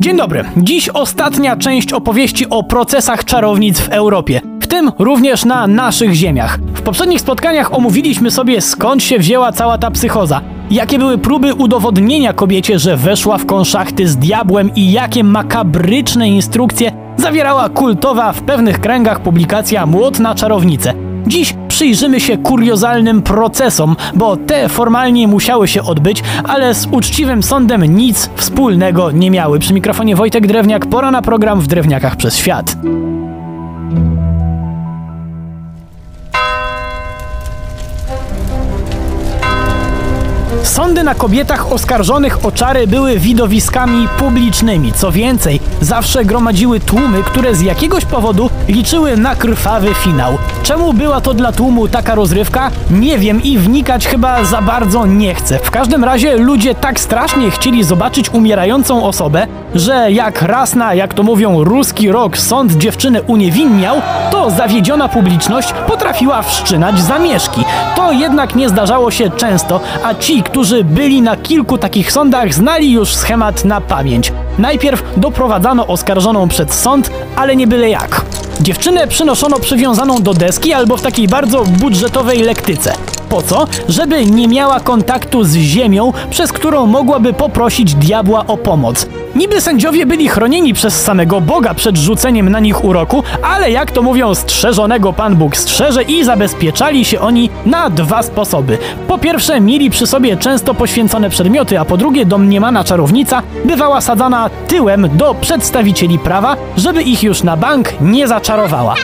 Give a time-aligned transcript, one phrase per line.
[0.00, 0.44] Dzień dobry.
[0.56, 6.58] Dziś ostatnia część opowieści o procesach czarownic w Europie, w tym również na naszych ziemiach.
[6.74, 10.40] W poprzednich spotkaniach omówiliśmy sobie skąd się wzięła cała ta psychoza,
[10.70, 16.92] jakie były próby udowodnienia kobiecie, że weszła w konszachty z diabłem i jakie makabryczne instrukcje
[17.16, 21.07] zawierała kultowa w pewnych kręgach publikacja Młot na czarownicę.
[21.28, 27.96] Dziś przyjrzymy się kuriozalnym procesom, bo te formalnie musiały się odbyć, ale z uczciwym sądem
[27.96, 29.58] nic wspólnego nie miały.
[29.58, 32.76] Przy mikrofonie Wojtek Drewniak, pora na program w Drewniakach przez świat.
[40.68, 44.92] Sądy na kobietach oskarżonych o czary były widowiskami publicznymi.
[44.92, 50.38] Co więcej, zawsze gromadziły tłumy, które z jakiegoś powodu liczyły na krwawy finał.
[50.62, 52.70] Czemu była to dla tłumu taka rozrywka?
[52.90, 55.58] Nie wiem i wnikać chyba za bardzo nie chcę.
[55.58, 61.14] W każdym razie ludzie tak strasznie chcieli zobaczyć umierającą osobę, że jak raz na, jak
[61.14, 63.96] to mówią, ruski rok sąd dziewczynę uniewinniał,
[64.30, 67.64] to zawiedziona publiczność potrafiła wszczynać zamieszki.
[67.96, 72.92] To jednak nie zdarzało się często, a ci, którzy byli na kilku takich sądach, znali
[72.92, 74.32] już schemat na pamięć.
[74.58, 78.24] Najpierw doprowadzano oskarżoną przed sąd, ale nie byle jak.
[78.60, 83.17] Dziewczynę przynoszono przywiązaną do deski albo w takiej bardzo budżetowej lektyce.
[83.28, 83.66] Po co?
[83.88, 89.06] Żeby nie miała kontaktu z ziemią, przez którą mogłaby poprosić diabła o pomoc.
[89.36, 94.02] Niby sędziowie byli chronieni przez samego Boga przed rzuceniem na nich uroku, ale jak to
[94.02, 98.78] mówią, strzeżonego Pan Bóg strzeże i zabezpieczali się oni na dwa sposoby.
[99.08, 104.50] Po pierwsze, mieli przy sobie często poświęcone przedmioty, a po drugie, domniemana czarownica bywała sadzana
[104.68, 108.94] tyłem do przedstawicieli prawa, żeby ich już na bank nie zaczarowała.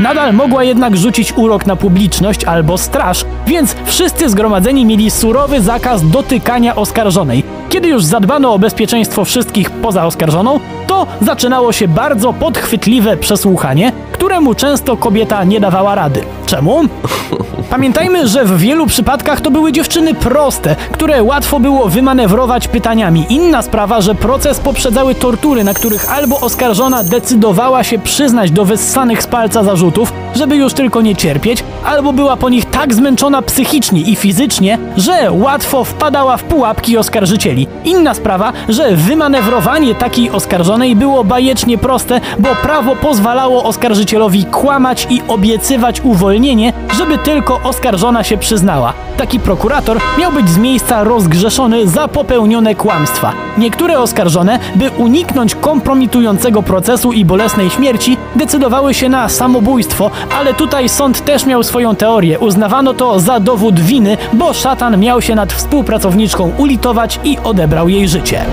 [0.00, 6.10] Nadal mogła jednak rzucić urok na publiczność albo straż, więc wszyscy zgromadzeni mieli surowy zakaz
[6.10, 7.44] dotykania oskarżonej.
[7.68, 13.92] Kiedy już zadbano o bezpieczeństwo wszystkich poza oskarżoną, to zaczynało się bardzo podchwytliwe przesłuchanie,
[14.26, 16.24] któremu często kobieta nie dawała rady.
[16.46, 16.82] Czemu?
[17.70, 23.26] Pamiętajmy, że w wielu przypadkach to były dziewczyny proste, które łatwo było wymanewrować pytaniami.
[23.28, 29.22] Inna sprawa, że proces poprzedzały tortury, na których albo oskarżona decydowała się przyznać do wyssanych
[29.22, 34.00] z palca zarzutów, żeby już tylko nie cierpieć, albo była po nich tak zmęczona psychicznie
[34.00, 37.66] i fizycznie, że łatwo wpadała w pułapki oskarżycieli.
[37.84, 45.22] Inna sprawa, że wymanewrowanie takiej oskarżonej było bajecznie proste, bo prawo pozwalało oskarżycielowi kłamać i
[45.28, 48.92] obiecywać uwolnienie, żeby tylko oskarżona się przyznała.
[49.16, 53.32] Taki prokurator miał być z miejsca rozgrzeszony za popełnione kłamstwa.
[53.58, 60.88] Niektóre oskarżone, by uniknąć kompromitującego procesu i bolesnej śmierci, decydowały się na samobójstwo, ale tutaj
[60.88, 62.38] sąd też miał swoją teorię.
[62.38, 68.08] Uznawano to za dowód winy, bo szatan miał się nad współpracowniczką ulitować i odebrał jej
[68.08, 68.44] życie.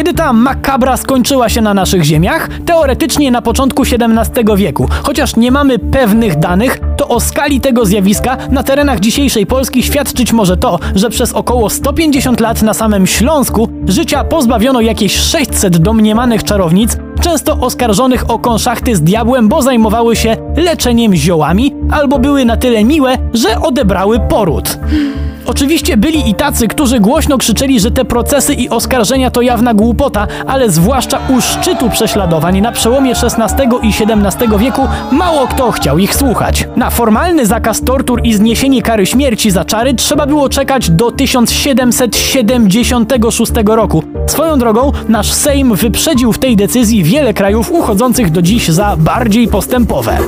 [0.00, 2.48] Kiedy ta makabra skończyła się na naszych ziemiach?
[2.66, 4.88] Teoretycznie na początku XVII wieku.
[5.02, 10.32] Chociaż nie mamy pewnych danych, to o skali tego zjawiska na terenach dzisiejszej Polski świadczyć
[10.32, 16.44] może to, że przez około 150 lat na samym Śląsku życia pozbawiono jakieś 600 domniemanych
[16.44, 22.56] czarownic, często oskarżonych o konszachty z diabłem, bo zajmowały się leczeniem ziołami albo były na
[22.56, 24.78] tyle miłe, że odebrały poród.
[25.50, 30.26] Oczywiście byli i tacy, którzy głośno krzyczeli, że te procesy i oskarżenia to jawna głupota,
[30.46, 36.14] ale zwłaszcza u szczytu prześladowań na przełomie XVI i XVII wieku mało kto chciał ich
[36.14, 36.68] słuchać.
[36.76, 43.52] Na formalny zakaz tortur i zniesienie kary śmierci za czary trzeba było czekać do 1776
[43.66, 44.02] roku.
[44.26, 49.48] Swoją drogą, nasz Sejm wyprzedził w tej decyzji wiele krajów uchodzących do dziś za bardziej
[49.48, 50.18] postępowe.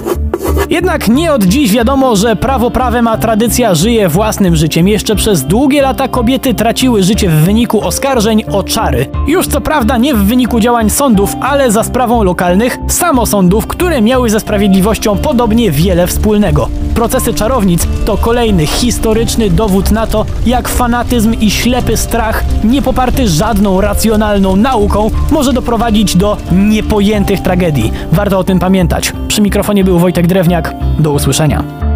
[0.71, 4.89] Jednak nie od dziś wiadomo, że prawo prawem, a tradycja żyje własnym życiem.
[4.89, 9.07] Jeszcze przez długie lata kobiety traciły życie w wyniku oskarżeń o czary.
[9.27, 14.31] Już co prawda nie w wyniku działań sądów, ale za sprawą lokalnych samosądów, które miały
[14.31, 16.69] ze sprawiedliwością podobnie wiele wspólnego.
[16.95, 23.29] Procesy czarownic to kolejny historyczny dowód na to, jak fanatyzm i ślepy strach, nie poparty
[23.29, 27.93] żadną racjonalną nauką, może doprowadzić do niepojętych tragedii.
[28.12, 29.12] Warto o tym pamiętać.
[29.29, 30.75] Przy mikrofonie był Wojtek Drewniak.
[30.99, 31.92] Do usłyszenia.